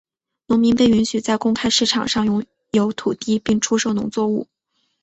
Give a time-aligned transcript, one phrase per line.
[0.47, 4.47] 农民被允许在公开市场上拥有土地并出售农作物。